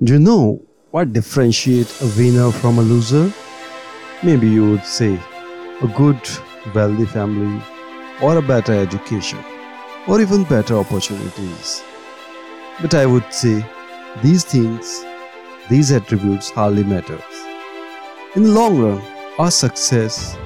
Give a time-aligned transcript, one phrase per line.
[0.00, 3.32] Do you know what differentiates a winner from a loser?
[4.22, 5.18] Maybe you would say
[5.82, 6.20] a good,
[6.72, 7.60] wealthy family,
[8.22, 9.40] or a better education,
[10.06, 11.82] or even better opportunities.
[12.80, 13.66] But I would say
[14.22, 15.04] these things,
[15.68, 17.20] these attributes hardly matters.
[18.36, 19.02] In the long run,
[19.36, 20.36] our success,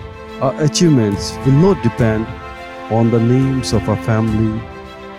[0.41, 2.27] our achievements will not depend
[2.91, 4.59] on the names of our family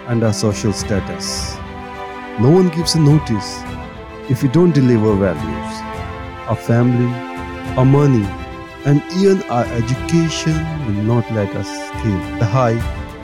[0.07, 1.55] and our social status.
[2.39, 3.61] No one gives a notice
[4.30, 5.76] if we don't deliver values.
[6.47, 7.11] Our family,
[7.78, 8.25] our money,
[8.86, 12.78] and even our education will not let us scale the high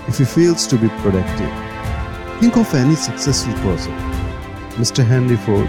[0.07, 1.51] if he fails to be productive.
[2.39, 3.93] Think of any successful person
[4.79, 5.05] Mr.
[5.05, 5.67] Henry Ford,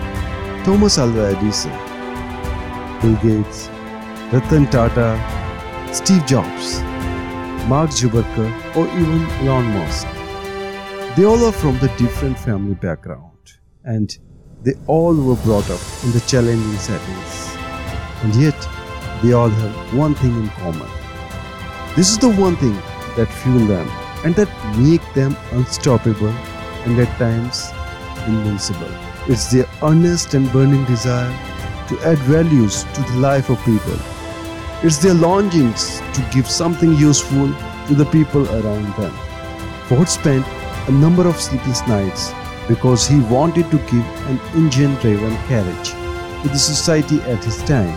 [0.64, 1.73] Thomas Alva Edison,
[3.01, 3.68] Bill Gates,
[4.32, 5.18] Ratan Tata,
[5.92, 6.80] Steve Jobs,
[7.66, 10.06] Mark Zuckerberg, or even Elon Musk.
[11.16, 14.16] They all are from the different family background and
[14.62, 17.56] they all were brought up in the challenging settings.
[18.23, 18.68] And yet,
[19.23, 20.88] they all have one thing in common.
[21.96, 22.74] This is the one thing
[23.16, 23.88] that fuel them
[24.24, 26.29] and that make them unstoppable
[26.84, 27.71] and at times
[28.26, 28.90] invincible.
[29.29, 31.30] It's their earnest and burning desire
[31.88, 33.99] to add values to the life of people.
[34.82, 37.49] It's their longings to give something useful
[37.88, 39.12] to the people around them.
[39.88, 40.46] Ford spent
[40.88, 42.32] a number of sleepless nights
[42.71, 45.90] because he wanted to give an engine driven carriage
[46.43, 47.93] to the society at his time.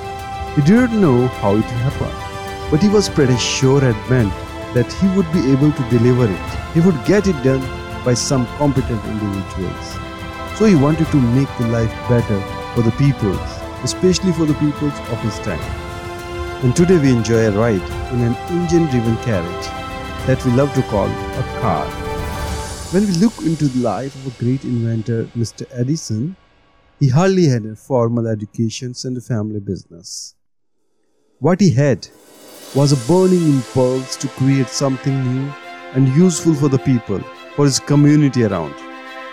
[0.56, 4.34] He didn't know how it happened, but he was pretty sure and meant
[4.74, 6.50] that he would be able to deliver it.
[6.74, 7.62] He would get it done
[8.04, 9.88] by some competent individuals.
[10.58, 12.40] So he wanted to make the life better
[12.74, 13.52] for the peoples,
[13.84, 15.62] especially for the peoples of his time.
[16.64, 19.68] And today we enjoy a ride in an engine driven carriage
[20.26, 22.13] that we love to call a car.
[22.94, 25.66] When we look into the life of a great inventor, Mr.
[25.72, 26.36] Edison,
[27.00, 30.36] he hardly had a formal education and a family business.
[31.40, 32.08] What he had
[32.76, 35.52] was a burning impulse to create something new
[35.94, 37.20] and useful for the people,
[37.56, 38.76] for his community around.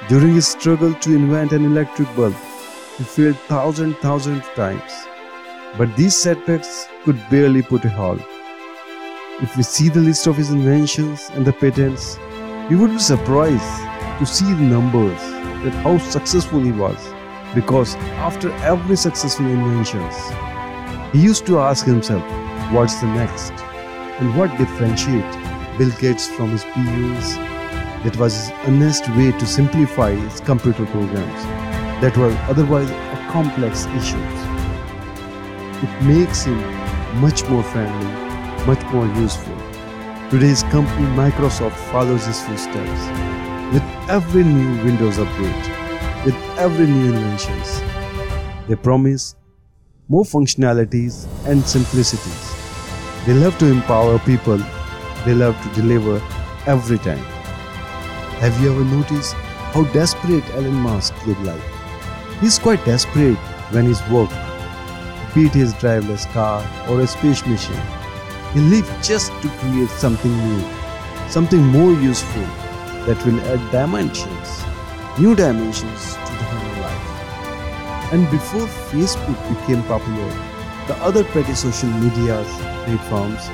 [0.09, 2.35] During his struggle to invent an electric bulb,
[2.97, 4.91] he failed thousand thousand times.
[5.77, 8.23] But these setbacks could barely put a halt.
[9.43, 12.17] If we see the list of his inventions and the patents,
[12.71, 13.83] we would be surprised
[14.21, 15.21] to see the numbers
[15.65, 16.97] that how successful he was.
[17.53, 20.15] Because after every successful inventions,
[21.13, 22.23] he used to ask himself,
[22.73, 23.51] what's the next?
[24.21, 25.33] And what differentiate
[25.79, 27.35] Bill Gates from his peers
[28.05, 31.43] that was his honest way to simplify his computer programs
[32.01, 34.39] that were otherwise a complex issues.
[35.83, 36.61] It makes him
[37.21, 38.07] much more friendly,
[38.65, 39.70] much more useful.
[40.31, 43.03] Today's company Microsoft follows his footsteps
[43.75, 47.83] with every new Windows update, with every new inventions.
[48.69, 49.35] They promise
[50.09, 52.55] more functionalities and simplicities.
[53.27, 54.59] They love to empower people,
[55.25, 56.23] they love to deliver
[56.65, 57.25] every time.
[58.39, 59.35] Have you ever noticed
[59.75, 61.61] how desperate Elon Musk look like?
[62.41, 63.37] He's quite desperate
[63.73, 64.31] when he's work,
[65.35, 68.00] be it his driverless car or a space mission.
[68.55, 70.65] He lives just to create something new,
[71.29, 72.43] something more useful
[73.07, 74.65] that will add dimensions,
[75.19, 78.13] new dimensions to the human life.
[78.13, 80.31] And before Facebook became popular,
[80.89, 82.43] the other petty social media
[82.85, 83.49] platforms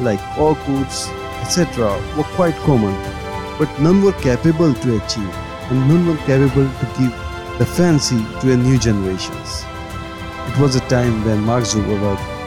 [0.00, 1.08] like Orkuts,
[1.42, 2.94] etc., were quite common
[3.58, 5.34] but none were capable to achieve
[5.70, 7.12] and none were capable to give
[7.58, 9.64] the fancy to a new generations.
[10.46, 12.37] It was a time when Mark Zuckerberg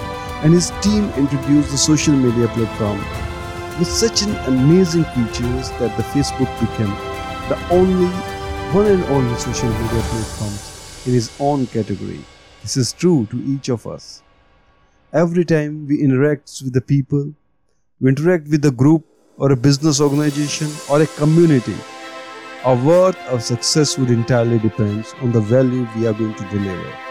[0.43, 2.97] and his team introduced the social media platform
[3.77, 6.93] with such an amazing features that the Facebook became
[7.49, 8.07] the only
[8.73, 10.53] one and only social media platform
[11.05, 12.19] in his own category.
[12.61, 14.23] This is true to each of us.
[15.13, 17.33] Every time we interact with the people,
[17.99, 19.05] we interact with a group
[19.37, 21.75] or a business organization or a community,
[22.63, 27.10] our worth of success would entirely depend on the value we are going to deliver.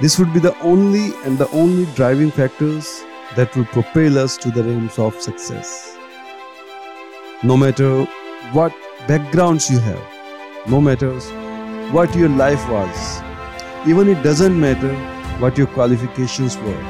[0.00, 3.02] This would be the only and the only driving factors
[3.36, 5.94] that will propel us to the realms of success.
[7.42, 8.04] No matter
[8.54, 8.72] what
[9.06, 10.02] backgrounds you have,
[10.66, 11.12] no matter
[11.92, 13.20] what your life was,
[13.86, 14.94] even it doesn't matter
[15.38, 16.82] what your qualifications were,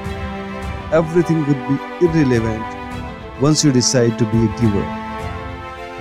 [0.93, 4.87] everything would be irrelevant once you decide to be a giver,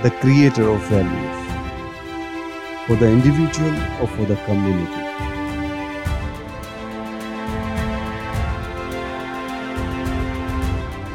[0.04, 1.38] the creator of values
[2.86, 5.39] for the individual or for the community.